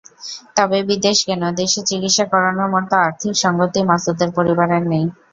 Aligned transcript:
তবে 0.57 0.77
বিদেশ 0.89 1.17
কেন, 1.27 1.41
দেশে 1.59 1.81
চিকিত্সা 1.89 2.25
করানোর 2.31 2.69
মতো 2.75 2.95
আর্থিক 3.01 3.33
সংগতি 3.43 3.79
মাসুদের 3.89 4.29
পরিবারের 4.37 4.83
নেই। 4.91 5.05